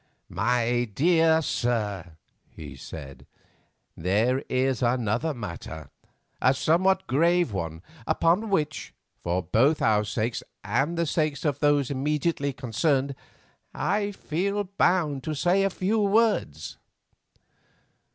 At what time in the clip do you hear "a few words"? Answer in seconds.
15.61-16.79